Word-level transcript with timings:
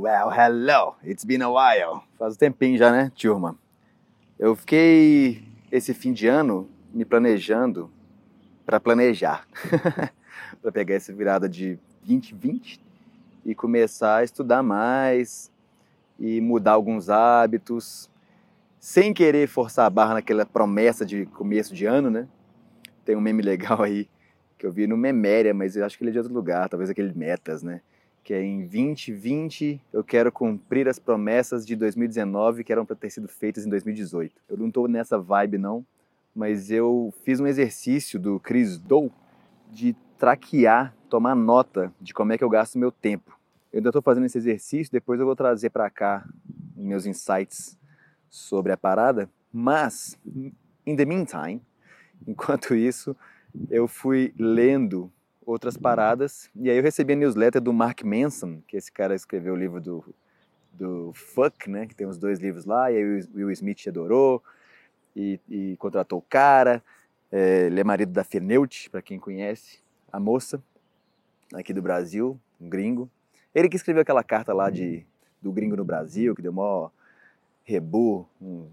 Well, 0.00 0.30
hello, 0.30 0.94
it's 1.02 1.24
been 1.24 1.42
a 1.42 1.50
while. 1.50 2.04
Faz 2.16 2.34
um 2.34 2.38
tempinho 2.38 2.78
já, 2.78 2.92
né, 2.92 3.10
turma? 3.20 3.58
Eu 4.38 4.54
fiquei 4.54 5.42
esse 5.72 5.92
fim 5.92 6.12
de 6.12 6.28
ano 6.28 6.70
me 6.94 7.04
planejando 7.04 7.90
para 8.64 8.78
planejar, 8.78 9.44
para 10.62 10.70
pegar 10.70 10.94
essa 10.94 11.12
virada 11.12 11.48
de 11.48 11.80
2020 12.06 12.80
e 13.44 13.56
começar 13.56 14.18
a 14.18 14.22
estudar 14.22 14.62
mais 14.62 15.50
e 16.16 16.40
mudar 16.40 16.74
alguns 16.74 17.10
hábitos, 17.10 18.08
sem 18.78 19.12
querer 19.12 19.48
forçar 19.48 19.84
a 19.84 19.90
barra 19.90 20.14
naquela 20.14 20.46
promessa 20.46 21.04
de 21.04 21.26
começo 21.26 21.74
de 21.74 21.86
ano, 21.86 22.08
né? 22.08 22.28
Tem 23.04 23.16
um 23.16 23.20
meme 23.20 23.42
legal 23.42 23.82
aí 23.82 24.08
que 24.56 24.64
eu 24.64 24.70
vi 24.70 24.86
no 24.86 24.96
Meméria, 24.96 25.52
mas 25.52 25.74
eu 25.74 25.84
acho 25.84 25.98
que 25.98 26.04
ele 26.04 26.10
é 26.10 26.12
de 26.12 26.18
outro 26.18 26.32
lugar, 26.32 26.68
talvez 26.68 26.88
aquele 26.88 27.12
Metas, 27.12 27.64
né? 27.64 27.80
Que 28.22 28.34
é 28.34 28.42
em 28.42 28.60
2020 28.60 29.80
eu 29.92 30.04
quero 30.04 30.30
cumprir 30.30 30.88
as 30.88 30.98
promessas 30.98 31.66
de 31.66 31.74
2019 31.74 32.62
que 32.64 32.72
eram 32.72 32.84
para 32.84 32.96
ter 32.96 33.10
sido 33.10 33.28
feitas 33.28 33.64
em 33.64 33.70
2018. 33.70 34.34
Eu 34.48 34.56
não 34.56 34.68
estou 34.68 34.86
nessa 34.86 35.18
vibe 35.18 35.58
não, 35.58 35.84
mas 36.34 36.70
eu 36.70 37.12
fiz 37.24 37.40
um 37.40 37.46
exercício 37.46 38.18
do 38.18 38.38
Chris 38.38 38.78
Dow 38.78 39.10
de 39.70 39.96
traquear, 40.18 40.94
tomar 41.08 41.34
nota 41.34 41.92
de 42.00 42.12
como 42.12 42.32
é 42.32 42.38
que 42.38 42.44
eu 42.44 42.50
gasto 42.50 42.78
meu 42.78 42.92
tempo. 42.92 43.38
Eu 43.72 43.78
ainda 43.78 43.90
estou 43.90 44.02
fazendo 44.02 44.26
esse 44.26 44.38
exercício, 44.38 44.92
depois 44.92 45.20
eu 45.20 45.26
vou 45.26 45.36
trazer 45.36 45.70
para 45.70 45.88
cá 45.90 46.26
meus 46.76 47.06
insights 47.06 47.78
sobre 48.30 48.72
a 48.72 48.76
parada, 48.76 49.30
mas 49.52 50.18
in 50.86 50.96
the 50.96 51.04
meantime, 51.04 51.62
enquanto 52.26 52.74
isso, 52.74 53.16
eu 53.70 53.86
fui 53.88 54.32
lendo 54.38 55.12
outras 55.48 55.78
paradas 55.78 56.50
e 56.54 56.68
aí 56.68 56.76
eu 56.76 56.82
recebi 56.82 57.14
a 57.14 57.16
newsletter 57.16 57.60
do 57.60 57.72
Mark 57.72 58.02
Manson, 58.02 58.60
que 58.68 58.76
esse 58.76 58.92
cara 58.92 59.14
escreveu 59.14 59.54
o 59.54 59.56
livro 59.56 59.80
do, 59.80 60.04
do 60.72 61.12
Fuck, 61.14 61.70
né, 61.70 61.86
que 61.86 61.94
tem 61.94 62.06
os 62.06 62.18
dois 62.18 62.38
livros 62.38 62.66
lá, 62.66 62.92
e 62.92 62.96
aí 62.96 63.04
o 63.04 63.36
Will 63.36 63.50
Smith 63.52 63.88
adorou 63.88 64.42
e, 65.16 65.40
e 65.48 65.76
contratou 65.78 66.18
o 66.18 66.22
cara, 66.22 66.82
é, 67.32 67.66
ele 67.66 67.80
é 67.80 67.84
marido 67.84 68.12
da 68.12 68.22
Feneut, 68.22 68.90
para 68.90 69.00
quem 69.00 69.18
conhece, 69.18 69.80
a 70.12 70.20
moça 70.20 70.62
aqui 71.54 71.72
do 71.72 71.80
Brasil, 71.80 72.38
um 72.60 72.68
gringo. 72.68 73.10
Ele 73.54 73.70
que 73.70 73.76
escreveu 73.76 74.02
aquela 74.02 74.22
carta 74.22 74.52
lá 74.52 74.68
de, 74.68 75.06
do 75.40 75.50
gringo 75.50 75.76
no 75.76 75.84
Brasil, 75.84 76.34
que 76.34 76.42
deu 76.42 76.52
mó 76.52 76.90
rebu 77.64 78.28
um, 78.40 78.66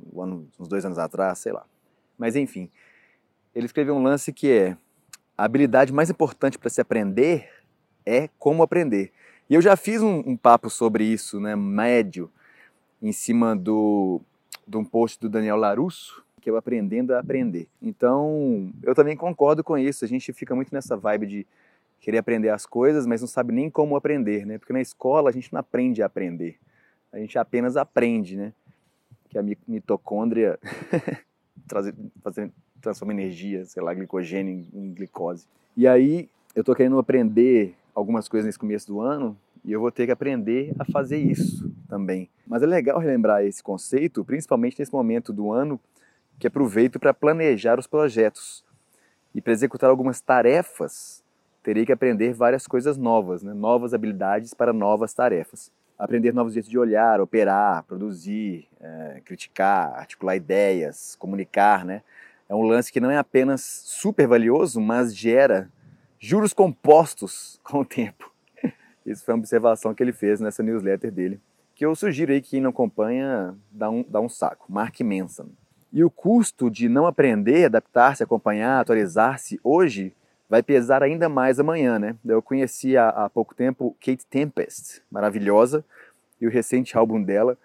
uns 0.59 0.67
dois 0.67 0.85
anos 0.85 0.97
atrás, 0.97 1.39
sei 1.39 1.53
lá. 1.53 1.65
Mas 2.17 2.35
enfim, 2.35 2.69
ele 3.53 3.65
escreveu 3.65 3.95
um 3.95 4.03
lance 4.03 4.33
que 4.33 4.51
é 4.51 4.77
a 5.37 5.43
habilidade 5.43 5.91
mais 5.91 6.09
importante 6.09 6.57
para 6.57 6.69
se 6.69 6.81
aprender 6.81 7.49
é 8.05 8.29
como 8.39 8.63
aprender. 8.63 9.11
E 9.49 9.53
eu 9.53 9.61
já 9.61 9.75
fiz 9.75 10.01
um, 10.01 10.19
um, 10.25 10.37
papo 10.37 10.69
sobre 10.69 11.03
isso, 11.03 11.39
né, 11.39 11.55
médio, 11.55 12.31
em 13.01 13.11
cima 13.11 13.55
do, 13.55 14.21
de 14.67 14.77
um 14.77 14.83
post 14.83 15.19
do 15.19 15.29
Daniel 15.29 15.57
Larusso, 15.57 16.23
que 16.41 16.49
é 16.49 16.53
o 16.53 16.57
Aprendendo 16.57 17.13
a 17.13 17.19
Aprender. 17.19 17.67
Então, 17.81 18.71
eu 18.83 18.95
também 18.95 19.15
concordo 19.17 19.63
com 19.63 19.77
isso. 19.77 20.05
A 20.05 20.07
gente 20.07 20.31
fica 20.31 20.55
muito 20.55 20.73
nessa 20.73 20.95
vibe 20.95 21.27
de 21.27 21.47
querer 21.99 22.19
aprender 22.19 22.49
as 22.49 22.65
coisas, 22.65 23.05
mas 23.05 23.21
não 23.21 23.27
sabe 23.27 23.51
nem 23.51 23.69
como 23.69 23.95
aprender, 23.95 24.45
né? 24.45 24.57
Porque 24.57 24.73
na 24.73 24.81
escola 24.81 25.29
a 25.29 25.33
gente 25.33 25.51
não 25.51 25.59
aprende 25.59 26.03
a 26.03 26.05
aprender. 26.05 26.57
A 27.11 27.17
gente 27.17 27.37
apenas 27.37 27.75
aprende, 27.75 28.37
né? 28.37 28.53
Que 29.29 29.37
a 29.37 29.43
mitocôndria 29.67 30.59
transforma 32.81 33.13
energia, 33.13 33.65
sei 33.65 33.81
lá, 33.81 33.93
glicogênio 33.93 34.65
em 34.73 34.93
glicose. 34.93 35.47
E 35.75 35.87
aí 35.87 36.29
eu 36.55 36.63
tô 36.63 36.73
querendo 36.73 36.97
aprender 36.97 37.75
algumas 37.93 38.27
coisas 38.27 38.45
nesse 38.45 38.59
começo 38.59 38.87
do 38.87 39.01
ano 39.01 39.37
e 39.63 39.71
eu 39.71 39.79
vou 39.79 39.91
ter 39.91 40.05
que 40.05 40.11
aprender 40.11 40.73
a 40.77 40.85
fazer 40.85 41.17
isso 41.17 41.71
também. 41.89 42.29
Mas 42.45 42.61
é 42.61 42.65
legal 42.65 42.99
relembrar 42.99 43.43
esse 43.43 43.63
conceito, 43.63 44.23
principalmente 44.23 44.77
nesse 44.79 44.93
momento 44.93 45.33
do 45.33 45.51
ano 45.51 45.79
que 46.37 46.47
aproveito 46.47 46.99
para 46.99 47.13
planejar 47.13 47.79
os 47.79 47.87
projetos. 47.87 48.63
E 49.33 49.41
para 49.41 49.53
executar 49.53 49.89
algumas 49.89 50.21
tarefas, 50.21 51.23
terei 51.63 51.85
que 51.85 51.91
aprender 51.91 52.33
várias 52.33 52.67
coisas 52.67 52.95
novas, 52.95 53.41
né? 53.41 53.53
novas 53.53 53.93
habilidades 53.93 54.53
para 54.53 54.71
novas 54.71 55.13
tarefas. 55.13 55.71
Aprender 55.97 56.33
novos 56.33 56.53
jeitos 56.53 56.69
de 56.69 56.77
olhar, 56.77 57.21
operar, 57.21 57.83
produzir, 57.83 58.67
é, 58.81 59.21
criticar, 59.23 59.93
articular 59.95 60.35
ideias, 60.35 61.15
comunicar, 61.15 61.85
né? 61.85 62.01
é 62.47 62.55
um 62.55 62.63
lance 62.63 62.91
que 62.91 62.99
não 62.99 63.09
é 63.09 63.17
apenas 63.17 63.61
super 63.61 64.27
valioso, 64.27 64.79
mas 64.79 65.15
gera 65.15 65.69
juros 66.19 66.53
compostos 66.53 67.59
com 67.63 67.79
o 67.79 67.85
tempo. 67.85 68.31
Isso 69.05 69.23
foi 69.23 69.33
uma 69.33 69.39
observação 69.39 69.93
que 69.93 70.01
ele 70.01 70.13
fez 70.13 70.39
nessa 70.39 70.63
newsletter 70.63 71.11
dele, 71.11 71.39
que 71.75 71.85
eu 71.85 71.95
sugiro 71.95 72.31
aí 72.31 72.41
que 72.41 72.51
quem 72.51 72.61
não 72.61 72.69
acompanha 72.69 73.55
dá 73.71 73.89
um, 73.89 74.03
dá 74.07 74.19
um 74.19 74.29
saco. 74.29 74.65
Mark 74.71 74.99
Manson. 75.01 75.49
E 75.91 76.03
o 76.03 76.09
custo 76.09 76.69
de 76.69 76.89
não 76.89 77.05
aprender, 77.05 77.65
adaptar-se, 77.65 78.23
acompanhar, 78.23 78.79
atualizar-se 78.79 79.59
hoje 79.63 80.13
vai 80.49 80.61
pesar 80.61 81.03
ainda 81.03 81.27
mais 81.27 81.59
amanhã, 81.59 81.97
né? 81.97 82.15
Eu 82.25 82.41
conheci 82.41 82.95
há, 82.97 83.09
há 83.09 83.29
pouco 83.29 83.55
tempo 83.55 83.95
Kate 83.99 84.25
Tempest, 84.25 85.01
maravilhosa, 85.11 85.83
e 86.39 86.47
o 86.47 86.49
recente 86.49 86.97
álbum 86.97 87.21
dela 87.21 87.57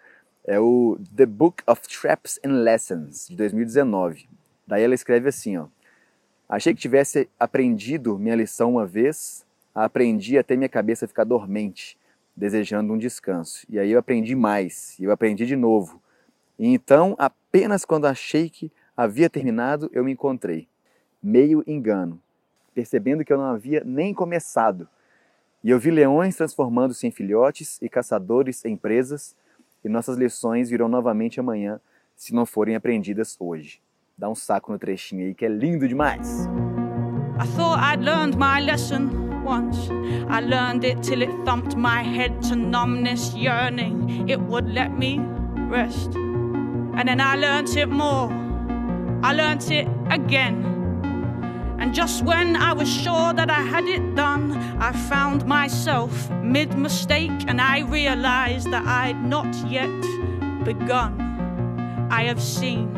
é 0.44 0.58
o 0.58 0.98
The 1.14 1.26
Book 1.26 1.62
of 1.66 1.82
Traps 1.82 2.40
and 2.44 2.62
Lessons, 2.62 3.28
de 3.28 3.36
2019. 3.36 4.28
Daí 4.66 4.82
ela 4.82 4.94
escreve 4.94 5.28
assim, 5.28 5.56
ó. 5.56 5.66
Achei 6.48 6.74
que 6.74 6.80
tivesse 6.80 7.28
aprendido 7.38 8.18
minha 8.18 8.34
lição 8.34 8.72
uma 8.72 8.86
vez, 8.86 9.46
aprendi 9.74 10.36
até 10.36 10.56
minha 10.56 10.68
cabeça 10.68 11.06
ficar 11.06 11.24
dormente, 11.24 11.96
desejando 12.34 12.92
um 12.92 12.98
descanso. 12.98 13.64
E 13.68 13.78
aí 13.78 13.92
eu 13.92 13.98
aprendi 13.98 14.34
mais, 14.34 14.96
eu 14.98 15.12
aprendi 15.12 15.46
de 15.46 15.54
novo. 15.54 16.02
E 16.58 16.66
então, 16.66 17.14
apenas 17.18 17.84
quando 17.84 18.06
achei 18.06 18.50
que 18.50 18.72
havia 18.96 19.30
terminado, 19.30 19.88
eu 19.92 20.04
me 20.04 20.12
encontrei. 20.12 20.66
Meio 21.22 21.62
engano, 21.66 22.20
percebendo 22.74 23.24
que 23.24 23.32
eu 23.32 23.38
não 23.38 23.44
havia 23.44 23.82
nem 23.84 24.14
começado. 24.14 24.88
E 25.62 25.70
eu 25.70 25.78
vi 25.78 25.90
leões 25.90 26.36
transformando-se 26.36 27.06
em 27.06 27.10
filhotes 27.10 27.80
e 27.82 27.88
caçadores 27.88 28.64
em 28.64 28.76
presas, 28.76 29.36
e 29.84 29.88
nossas 29.88 30.16
lições 30.16 30.70
virão 30.70 30.88
novamente 30.88 31.40
amanhã, 31.40 31.80
se 32.16 32.34
não 32.34 32.44
forem 32.46 32.76
aprendidas 32.76 33.36
hoje. 33.38 33.80
Dá 34.16 34.28
um 34.28 34.34
saco 34.34 34.70
no 34.72 34.78
trechinho 34.78 35.26
aí 35.26 35.34
que 35.34 35.44
é 35.44 35.48
lindo 35.48 35.88
demais. 35.88 36.46
I 37.40 37.46
thought 37.56 37.80
I'd 37.80 38.04
learned 38.04 38.36
my 38.36 38.60
lesson 38.60 39.08
once. 39.44 39.90
I 40.28 40.40
learned 40.40 40.84
it 40.84 41.02
till 41.02 41.22
it 41.22 41.30
thumped 41.44 41.74
my 41.74 42.02
head 42.02 42.42
to 42.48 42.54
numbness, 42.54 43.34
yearning. 43.34 44.28
It 44.28 44.38
would 44.38 44.68
let 44.70 44.90
me 44.90 45.18
rest. 45.70 46.14
And 46.94 47.08
then 47.08 47.20
I 47.20 47.36
learned 47.36 47.74
it 47.76 47.88
more. 47.88 48.30
I 49.22 49.32
learned 49.32 49.70
it 49.70 49.88
again. 50.10 50.69
And 51.80 51.94
just 51.94 52.22
when 52.22 52.56
I 52.56 52.74
was 52.74 52.88
sure 52.92 53.32
that 53.32 53.48
I 53.48 53.62
had 53.62 53.86
it 53.86 54.14
done, 54.14 54.52
I 54.78 54.92
found 54.92 55.46
myself 55.46 56.30
mid 56.30 56.76
mistake 56.76 57.32
and 57.48 57.58
I 57.58 57.80
realized 57.80 58.70
that 58.70 58.86
I'd 58.86 59.24
not 59.24 59.48
yet 59.66 59.88
begun. 60.62 61.18
I 62.10 62.24
have 62.24 62.40
seen 62.40 62.92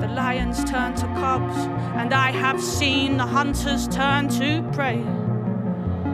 the 0.00 0.06
lions 0.06 0.62
turn 0.64 0.94
to 0.94 1.06
cubs, 1.18 1.56
and 1.96 2.14
I 2.14 2.30
have 2.30 2.62
seen 2.62 3.16
the 3.16 3.26
hunters 3.26 3.88
turn 3.88 4.28
to 4.38 4.62
prey. 4.72 5.02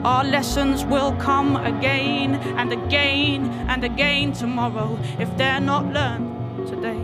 Our 0.03 0.25
lessons 0.25 0.87
will 0.87 1.13
come 1.17 1.57
again 1.57 2.37
and 2.57 2.73
again 2.73 3.51
and 3.69 3.85
again 3.85 4.33
tomorrow 4.33 4.99
if 5.19 5.29
they're 5.37 5.61
not 5.61 5.85
learned 5.93 6.67
today. 6.67 7.01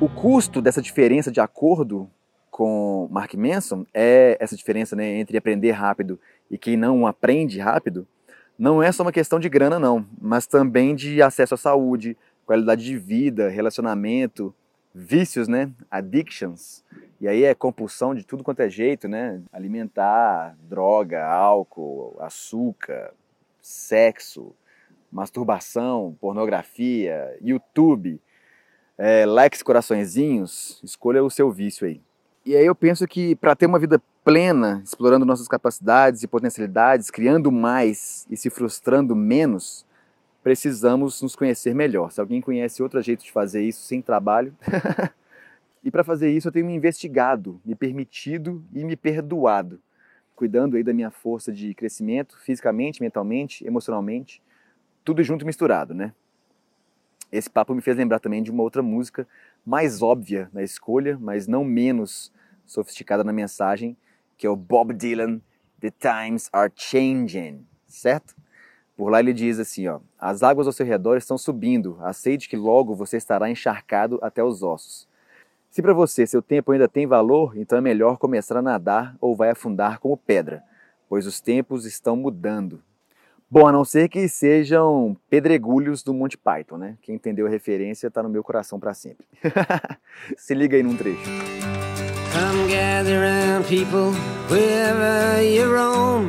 O 0.00 0.08
custo 0.08 0.62
dessa 0.62 0.80
diferença 0.80 1.30
de 1.30 1.40
acordo 1.40 2.08
com 2.54 3.08
Mark 3.10 3.34
Manson 3.34 3.84
é 3.92 4.36
essa 4.38 4.54
diferença 4.54 4.94
né, 4.94 5.18
entre 5.18 5.36
aprender 5.36 5.72
rápido 5.72 6.20
e 6.48 6.56
quem 6.56 6.76
não 6.76 7.04
aprende 7.04 7.58
rápido, 7.58 8.06
não 8.56 8.80
é 8.80 8.92
só 8.92 9.02
uma 9.02 9.10
questão 9.10 9.40
de 9.40 9.48
grana 9.48 9.76
não, 9.76 10.06
mas 10.20 10.46
também 10.46 10.94
de 10.94 11.20
acesso 11.20 11.54
à 11.54 11.56
saúde, 11.56 12.16
qualidade 12.46 12.84
de 12.84 12.96
vida, 12.96 13.48
relacionamento, 13.48 14.54
vícios, 14.94 15.48
né? 15.48 15.68
Addictions. 15.90 16.84
E 17.20 17.26
aí 17.26 17.42
é 17.42 17.56
compulsão 17.56 18.14
de 18.14 18.22
tudo 18.22 18.44
quanto 18.44 18.60
é 18.60 18.70
jeito, 18.70 19.08
né? 19.08 19.42
Alimentar, 19.52 20.56
droga, 20.62 21.26
álcool, 21.26 22.16
açúcar, 22.20 23.12
sexo, 23.60 24.54
masturbação, 25.10 26.16
pornografia, 26.20 27.36
YouTube, 27.42 28.20
é, 28.96 29.26
likes 29.26 29.60
coraçõezinhos, 29.60 30.80
escolha 30.84 31.24
o 31.24 31.28
seu 31.28 31.50
vício 31.50 31.84
aí. 31.84 32.00
E 32.46 32.54
aí 32.54 32.66
eu 32.66 32.74
penso 32.74 33.08
que 33.08 33.34
para 33.36 33.56
ter 33.56 33.64
uma 33.64 33.78
vida 33.78 33.98
plena, 34.22 34.82
explorando 34.84 35.24
nossas 35.24 35.48
capacidades 35.48 36.22
e 36.22 36.28
potencialidades, 36.28 37.10
criando 37.10 37.50
mais 37.50 38.26
e 38.28 38.36
se 38.36 38.50
frustrando 38.50 39.16
menos, 39.16 39.86
precisamos 40.42 41.22
nos 41.22 41.34
conhecer 41.34 41.74
melhor. 41.74 42.12
Se 42.12 42.20
alguém 42.20 42.42
conhece 42.42 42.82
outro 42.82 43.00
jeito 43.00 43.24
de 43.24 43.32
fazer 43.32 43.62
isso 43.62 43.80
sem 43.80 44.02
trabalho. 44.02 44.54
e 45.82 45.90
para 45.90 46.04
fazer 46.04 46.30
isso 46.30 46.48
eu 46.48 46.52
tenho 46.52 46.66
me 46.66 46.74
investigado, 46.74 47.58
me 47.64 47.74
permitido 47.74 48.62
e 48.74 48.84
me 48.84 48.94
perdoado, 48.94 49.80
cuidando 50.36 50.76
aí 50.76 50.82
da 50.82 50.92
minha 50.92 51.10
força 51.10 51.50
de 51.50 51.72
crescimento 51.72 52.38
fisicamente, 52.40 53.00
mentalmente, 53.00 53.66
emocionalmente, 53.66 54.42
tudo 55.02 55.22
junto 55.22 55.46
misturado, 55.46 55.94
né? 55.94 56.12
Esse 57.32 57.48
papo 57.48 57.74
me 57.74 57.80
fez 57.80 57.96
lembrar 57.96 58.20
também 58.20 58.42
de 58.42 58.50
uma 58.50 58.62
outra 58.62 58.82
música 58.82 59.26
mais 59.64 60.02
óbvia 60.02 60.50
na 60.52 60.62
escolha, 60.62 61.18
mas 61.20 61.46
não 61.46 61.64
menos 61.64 62.32
sofisticada 62.66 63.24
na 63.24 63.32
mensagem, 63.32 63.96
que 64.36 64.46
é 64.46 64.50
o 64.50 64.56
Bob 64.56 64.92
Dylan, 64.92 65.40
The 65.80 65.90
Times 65.90 66.48
Are 66.52 66.72
Changing, 66.74 67.66
certo? 67.86 68.34
Por 68.96 69.10
lá 69.10 69.20
ele 69.20 69.32
diz 69.32 69.58
assim, 69.58 69.88
ó, 69.88 70.00
as 70.18 70.42
águas 70.42 70.66
ao 70.66 70.72
seu 70.72 70.86
redor 70.86 71.16
estão 71.16 71.36
subindo, 71.36 71.98
aceite 72.00 72.48
que 72.48 72.56
logo 72.56 72.94
você 72.94 73.16
estará 73.16 73.50
encharcado 73.50 74.18
até 74.22 74.42
os 74.42 74.62
ossos. 74.62 75.08
Se 75.68 75.82
para 75.82 75.92
você 75.92 76.26
seu 76.26 76.40
tempo 76.40 76.70
ainda 76.70 76.88
tem 76.88 77.06
valor, 77.06 77.56
então 77.56 77.76
é 77.76 77.80
melhor 77.80 78.16
começar 78.16 78.56
a 78.56 78.62
nadar 78.62 79.16
ou 79.20 79.34
vai 79.34 79.50
afundar 79.50 79.98
como 79.98 80.16
pedra, 80.16 80.62
pois 81.08 81.26
os 81.26 81.40
tempos 81.40 81.84
estão 81.84 82.14
mudando. 82.14 82.80
Bom, 83.54 83.68
a 83.68 83.70
não 83.70 83.84
ser 83.84 84.08
que 84.08 84.26
sejam 84.26 85.16
pedregulhos 85.30 86.02
do 86.02 86.12
Monty 86.12 86.36
Python, 86.36 86.76
né? 86.76 86.96
Quem 87.00 87.14
entendeu 87.14 87.46
a 87.46 87.48
referência 87.48 88.08
está 88.08 88.20
no 88.20 88.28
meu 88.28 88.42
coração 88.42 88.80
para 88.80 88.92
sempre. 88.92 89.24
Se 90.36 90.54
liga 90.54 90.76
aí 90.76 90.82
num 90.82 90.96
trecho. 90.96 91.22
Come 92.32 92.68
gather 92.68 93.16
around 93.16 93.64
people 93.68 94.10
wherever 94.50 95.40
you 95.40 95.72
roam 95.72 96.26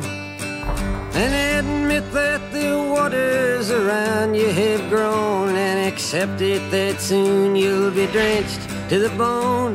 And 1.16 1.58
admit 1.58 2.04
that 2.12 2.40
the 2.52 2.76
waters 2.94 3.72
around 3.72 4.36
you 4.36 4.46
have 4.46 4.88
grown 4.88 5.48
And 5.48 5.88
accept 5.88 6.40
it 6.40 6.62
that 6.70 7.00
soon 7.00 7.56
you'll 7.56 7.90
be 7.90 8.06
drenched 8.12 8.60
to 8.88 9.00
the 9.00 9.10
bone 9.16 9.74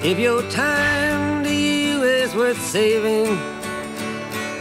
If 0.00 0.16
your 0.16 0.42
time 0.48 1.42
to 1.42 1.52
you 1.52 2.04
is 2.04 2.36
worth 2.36 2.60
saving 2.60 3.53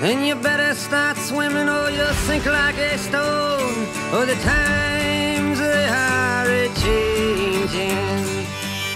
Then 0.03 0.25
you 0.25 0.35
better 0.35 0.75
start 0.75 1.17
swimming 1.17 1.69
or 1.69 1.89
you'll 1.89 2.13
sink 2.27 2.45
like 2.45 2.77
a 2.77 2.97
stone. 2.97 3.87
Or 4.11 4.25
the 4.25 4.35
times 4.43 5.59
they 5.59 5.87
are 5.87 6.67
changing. 6.75 8.43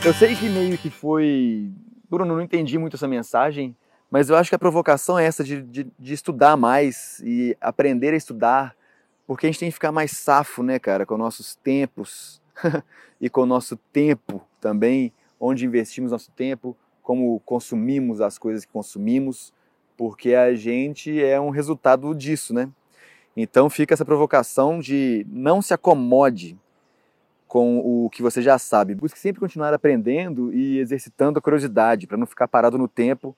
Eu 0.04 0.14
sei 0.14 0.36
que 0.36 0.50
meio 0.50 0.78
que 0.78 0.90
foi. 0.90 1.72
Bruno, 2.10 2.36
não 2.36 2.42
entendi 2.42 2.78
muito 2.78 2.98
essa 2.98 3.08
mensagem, 3.08 3.74
mas 4.12 4.30
eu 4.30 4.36
acho 4.36 4.50
que 4.50 4.56
a 4.56 4.60
provocação 4.60 5.18
é 5.18 5.24
essa 5.24 5.46
de, 5.46 5.62
de, 5.62 5.88
de 5.98 6.14
estudar 6.14 6.58
mais 6.58 7.22
e 7.24 7.56
aprender 7.62 8.14
a 8.14 8.18
estudar, 8.18 8.76
porque 9.26 9.46
a 9.46 9.50
gente 9.50 9.60
tem 9.60 9.70
que 9.70 9.76
ficar 9.76 9.94
mais 9.94 10.12
safo, 10.12 10.62
né, 10.62 10.78
cara, 10.78 11.06
com 11.06 11.16
nossos 11.16 11.56
tempos 11.56 12.42
e 13.22 13.30
com 13.30 13.44
o 13.44 13.46
nosso 13.46 13.78
tempo 13.94 14.46
também, 14.60 15.14
onde 15.40 15.66
investimos 15.66 16.12
nosso 16.12 16.32
tempo, 16.32 16.76
como 17.02 17.40
consumimos 17.46 18.20
as 18.20 18.38
coisas 18.38 18.66
que 18.66 18.74
consumimos 18.74 19.54
porque 19.98 20.36
a 20.36 20.54
gente 20.54 21.22
é 21.22 21.42
um 21.42 21.50
resultado 21.50 22.14
disso, 22.14 22.54
né? 22.54 22.70
Então 23.36 23.70
fica 23.70 23.94
essa 23.94 24.06
provocação 24.06 24.80
de 24.80 25.26
não 25.30 25.62
se 25.62 25.74
acomode 25.74 26.58
com 27.48 27.80
o 27.80 28.10
que 28.10 28.22
você 28.22 28.42
já 28.42 28.60
sabe. 28.60 28.94
Busque 28.94 29.18
sempre 29.18 29.40
continuar 29.40 29.74
aprendendo 29.74 30.54
e 30.54 30.80
exercitando 30.80 31.40
a 31.40 31.42
curiosidade 31.42 32.06
para 32.06 32.18
não 32.18 32.26
ficar 32.26 32.48
parado 32.48 32.78
no 32.78 32.88
tempo 32.88 33.36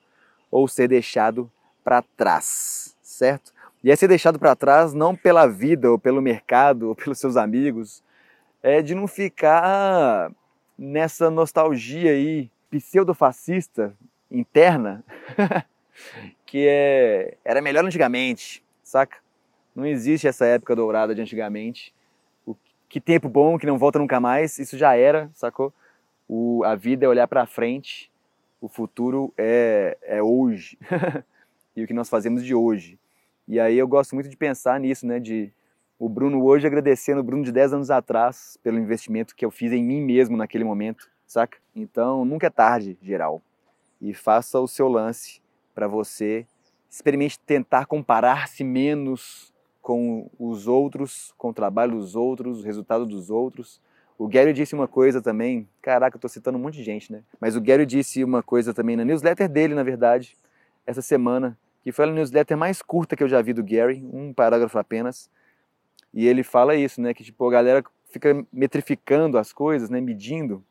ou 0.50 0.66
ser 0.68 0.88
deixado 0.88 1.50
para 1.82 2.02
trás, 2.02 2.96
certo? 3.02 3.52
E 3.82 3.90
é 3.90 3.96
ser 3.96 4.08
deixado 4.08 4.38
para 4.38 4.56
trás 4.56 4.92
não 4.92 5.16
pela 5.16 5.46
vida 5.46 5.90
ou 5.90 5.98
pelo 5.98 6.20
mercado 6.20 6.88
ou 6.88 6.94
pelos 6.96 7.18
seus 7.18 7.36
amigos, 7.36 8.02
é 8.62 8.82
de 8.82 8.94
não 8.94 9.06
ficar 9.06 10.30
nessa 10.76 11.30
nostalgia 11.30 12.10
aí 12.10 12.50
pseudo-fascista 12.70 13.94
interna 14.30 15.04
que 16.50 16.66
é, 16.66 17.36
era 17.44 17.62
melhor 17.62 17.84
antigamente, 17.84 18.60
saca? 18.82 19.18
Não 19.72 19.86
existe 19.86 20.26
essa 20.26 20.44
época 20.44 20.74
dourada 20.74 21.14
de 21.14 21.22
antigamente. 21.22 21.94
O, 22.44 22.56
que 22.88 23.00
tempo 23.00 23.28
bom 23.28 23.56
que 23.56 23.66
não 23.66 23.78
volta 23.78 24.00
nunca 24.00 24.18
mais, 24.18 24.58
isso 24.58 24.76
já 24.76 24.96
era, 24.96 25.30
sacou? 25.32 25.72
O, 26.28 26.64
a 26.64 26.74
vida 26.74 27.06
é 27.06 27.08
olhar 27.08 27.28
para 27.28 27.46
frente, 27.46 28.10
o 28.60 28.68
futuro 28.68 29.32
é, 29.38 29.96
é 30.02 30.20
hoje. 30.20 30.76
e 31.76 31.84
o 31.84 31.86
que 31.86 31.94
nós 31.94 32.08
fazemos 32.08 32.44
de 32.44 32.52
hoje. 32.52 32.98
E 33.46 33.60
aí 33.60 33.78
eu 33.78 33.86
gosto 33.86 34.16
muito 34.16 34.28
de 34.28 34.36
pensar 34.36 34.80
nisso, 34.80 35.06
né? 35.06 35.20
De 35.20 35.52
o 36.00 36.08
Bruno 36.08 36.44
hoje 36.44 36.66
agradecendo 36.66 37.20
o 37.20 37.24
Bruno 37.24 37.44
de 37.44 37.52
10 37.52 37.74
anos 37.74 37.90
atrás 37.92 38.58
pelo 38.60 38.76
investimento 38.76 39.36
que 39.36 39.44
eu 39.44 39.52
fiz 39.52 39.70
em 39.70 39.84
mim 39.84 40.00
mesmo 40.00 40.36
naquele 40.36 40.64
momento, 40.64 41.08
saca? 41.28 41.58
Então 41.76 42.24
nunca 42.24 42.48
é 42.48 42.50
tarde, 42.50 42.98
geral. 43.00 43.40
E 44.00 44.12
faça 44.12 44.58
o 44.58 44.66
seu 44.66 44.88
lance 44.88 45.39
para 45.74 45.86
você. 45.86 46.46
Experimente 46.88 47.38
tentar 47.38 47.86
comparar-se 47.86 48.64
menos 48.64 49.52
com 49.80 50.30
os 50.38 50.66
outros, 50.66 51.32
com 51.38 51.50
o 51.50 51.54
trabalho 51.54 51.92
dos 51.92 52.14
outros, 52.14 52.60
o 52.60 52.64
resultado 52.64 53.06
dos 53.06 53.30
outros. 53.30 53.80
O 54.18 54.28
Gary 54.28 54.52
disse 54.52 54.74
uma 54.74 54.86
coisa 54.86 55.22
também, 55.22 55.66
caraca, 55.80 56.16
eu 56.16 56.20
tô 56.20 56.28
citando 56.28 56.58
um 56.58 56.60
monte 56.60 56.74
de 56.74 56.82
gente, 56.82 57.10
né? 57.10 57.22
Mas 57.40 57.56
o 57.56 57.60
Gary 57.60 57.86
disse 57.86 58.22
uma 58.22 58.42
coisa 58.42 58.74
também 58.74 58.94
na 58.94 59.04
newsletter 59.04 59.48
dele, 59.48 59.74
na 59.74 59.82
verdade, 59.82 60.36
essa 60.86 61.00
semana, 61.00 61.56
que 61.82 61.90
foi 61.90 62.04
a 62.04 62.12
newsletter 62.12 62.56
mais 62.56 62.82
curta 62.82 63.16
que 63.16 63.22
eu 63.22 63.28
já 63.28 63.40
vi 63.40 63.52
do 63.52 63.64
Gary, 63.64 64.06
um 64.12 64.32
parágrafo 64.32 64.78
apenas. 64.78 65.30
E 66.12 66.26
ele 66.26 66.42
fala 66.42 66.74
isso, 66.74 67.00
né? 67.00 67.14
Que 67.14 67.24
tipo, 67.24 67.48
a 67.48 67.50
galera 67.50 67.82
fica 68.10 68.44
metrificando 68.52 69.38
as 69.38 69.52
coisas, 69.52 69.88
né? 69.88 70.00
Medindo. 70.00 70.62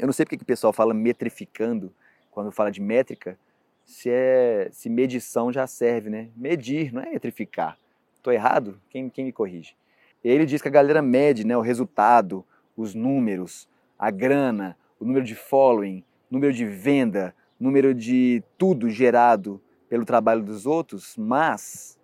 Eu 0.00 0.06
não 0.06 0.12
sei 0.12 0.24
porque 0.24 0.38
que 0.38 0.42
o 0.42 0.46
pessoal 0.46 0.72
fala 0.72 0.92
metrificando 0.92 1.92
quando 2.30 2.50
fala 2.50 2.70
de 2.72 2.80
métrica, 2.80 3.38
se 3.84 4.10
é 4.10 4.68
se 4.72 4.88
medição 4.88 5.52
já 5.52 5.66
serve, 5.66 6.10
né? 6.10 6.30
Medir, 6.36 6.92
não 6.92 7.02
é 7.02 7.10
metrificar. 7.10 7.78
Estou 8.16 8.32
errado? 8.32 8.80
Quem, 8.88 9.08
quem 9.08 9.24
me 9.24 9.32
corrige? 9.32 9.74
Ele 10.22 10.46
diz 10.46 10.62
que 10.62 10.68
a 10.68 10.70
galera 10.70 11.02
mede 11.02 11.44
né, 11.44 11.56
o 11.56 11.60
resultado, 11.60 12.44
os 12.76 12.94
números, 12.94 13.68
a 13.98 14.10
grana, 14.10 14.76
o 15.00 15.04
número 15.04 15.24
de 15.24 15.34
following, 15.34 16.04
número 16.30 16.52
de 16.52 16.64
venda, 16.64 17.34
número 17.58 17.92
de 17.92 18.42
tudo 18.56 18.88
gerado 18.88 19.60
pelo 19.88 20.04
trabalho 20.04 20.42
dos 20.42 20.64
outros, 20.64 21.16
mas 21.16 21.98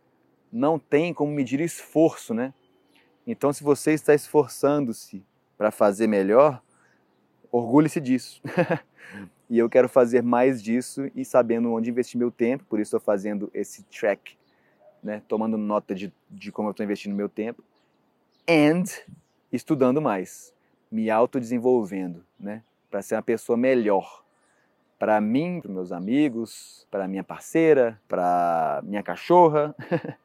não 0.53 0.79
tem 0.79 1.15
como 1.15 1.33
medir 1.33 1.61
esforço, 1.61 2.35
né? 2.35 2.53
Então, 3.27 3.53
se 3.53 3.63
você 3.63 3.93
está 3.93 4.15
esforçando-se 4.15 5.25
para 5.57 5.71
fazer 5.71 6.07
melhor, 6.07 6.63
orgulhe-se 7.53 8.01
disso. 8.01 8.43
E 9.51 9.59
eu 9.59 9.69
quero 9.69 9.89
fazer 9.89 10.23
mais 10.23 10.63
disso 10.63 11.11
e 11.15 11.25
sabendo 11.25 11.73
onde 11.73 11.89
investir 11.89 12.19
meu 12.19 12.31
tempo, 12.31 12.65
por 12.65 12.79
isso 12.79 12.89
estou 12.89 13.01
fazendo 13.01 13.51
esse 13.55 13.83
track, 13.85 14.37
né, 15.03 15.23
tomando 15.27 15.57
nota 15.57 15.95
de, 15.95 16.13
de 16.29 16.53
como 16.53 16.69
eu 16.69 16.73
estou 16.73 16.85
investindo 16.85 17.15
meu 17.15 17.31
tempo, 17.31 17.65
and 18.49 18.85
estudando 19.51 20.03
mais, 20.03 20.53
me 20.91 21.09
autodesenvolvendo, 21.09 22.23
né, 22.39 22.63
para 22.91 23.01
ser 23.01 23.15
uma 23.15 23.23
pessoa 23.23 23.57
melhor. 23.57 24.23
Para 24.99 25.19
mim, 25.21 25.61
para 25.63 25.73
meus 25.73 25.93
amigos, 25.93 26.87
para 26.91 27.09
minha 27.09 27.25
parceira, 27.25 27.99
para 28.07 28.83
minha 28.85 29.03
cachorra, 29.03 29.75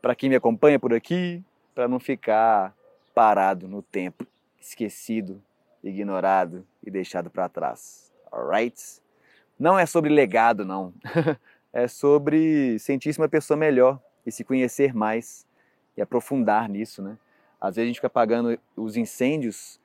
para 0.00 0.14
quem 0.14 0.28
me 0.28 0.36
acompanha 0.36 0.78
por 0.78 0.94
aqui, 0.94 1.42
para 1.74 1.88
não 1.88 1.98
ficar 1.98 2.76
parado 3.12 3.66
no 3.66 3.82
tempo, 3.82 4.24
esquecido, 4.60 5.42
ignorado 5.82 6.64
e 6.84 6.90
deixado 6.90 7.30
para 7.30 7.48
trás 7.48 8.07
alright? 8.32 9.00
Não 9.58 9.78
é 9.78 9.86
sobre 9.86 10.10
legado, 10.10 10.64
não. 10.64 10.92
é 11.72 11.88
sobre 11.88 12.78
sentir-se 12.78 13.18
uma 13.18 13.28
pessoa 13.28 13.56
melhor 13.56 14.00
e 14.24 14.32
se 14.32 14.44
conhecer 14.44 14.94
mais 14.94 15.46
e 15.96 16.02
aprofundar 16.02 16.68
nisso, 16.68 17.02
né? 17.02 17.18
Às 17.60 17.76
vezes 17.76 17.86
a 17.86 17.88
gente 17.88 17.96
fica 17.96 18.06
apagando 18.06 18.58
os 18.76 18.96
incêndios, 18.96 19.80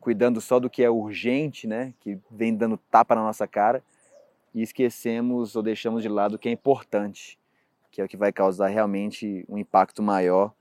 cuidando 0.00 0.40
só 0.40 0.60
do 0.60 0.70
que 0.70 0.82
é 0.82 0.88
urgente, 0.88 1.66
né? 1.66 1.92
Que 2.00 2.18
vem 2.30 2.54
dando 2.54 2.76
tapa 2.76 3.14
na 3.14 3.22
nossa 3.22 3.46
cara 3.46 3.82
e 4.54 4.62
esquecemos 4.62 5.56
ou 5.56 5.62
deixamos 5.62 6.02
de 6.02 6.08
lado 6.08 6.34
o 6.34 6.38
que 6.38 6.48
é 6.48 6.52
importante, 6.52 7.38
que 7.90 8.00
é 8.00 8.04
o 8.04 8.08
que 8.08 8.16
vai 8.16 8.32
causar 8.32 8.68
realmente 8.68 9.44
um 9.48 9.58
impacto 9.58 10.02
maior 10.02 10.52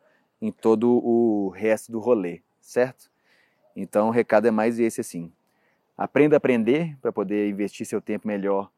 em 0.42 0.52
todo 0.52 0.90
o 1.06 1.50
resto 1.50 1.92
do 1.92 2.00
rolê, 2.00 2.42
certo? 2.60 3.12
Então 3.76 4.08
o 4.08 4.12
recado 4.12 4.48
é 4.48 4.52
mais 4.52 4.80
esse 4.80 5.02
assim. 5.02 5.32
Aprenda 6.00 6.38
a 6.38 6.38
aprender 6.38 6.98
para 7.02 7.12
poder 7.12 7.50
investir 7.50 7.86
seu 7.86 8.00
tempo 8.00 8.26
melhor 8.26 8.72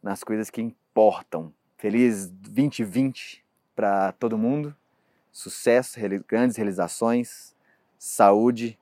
nas 0.00 0.22
coisas 0.22 0.48
que 0.48 0.62
importam. 0.62 1.52
Feliz 1.76 2.30
2020 2.30 3.44
para 3.74 4.12
todo 4.12 4.38
mundo. 4.38 4.72
Sucesso, 5.32 5.98
grandes 6.28 6.56
realizações, 6.56 7.52
saúde, 7.98 8.78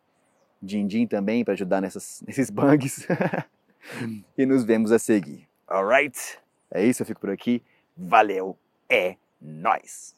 din-din 0.60 1.06
também 1.06 1.42
para 1.42 1.54
ajudar 1.54 1.80
nessas, 1.80 2.20
nesses 2.28 2.50
bugs. 2.50 3.08
e 4.36 4.44
nos 4.44 4.62
vemos 4.62 4.92
a 4.92 4.98
seguir. 4.98 5.48
Alright? 5.66 6.38
É 6.70 6.84
isso, 6.84 7.00
eu 7.00 7.06
fico 7.06 7.20
por 7.22 7.30
aqui. 7.30 7.62
Valeu, 7.96 8.58
é 8.90 9.16
nós. 9.40 10.14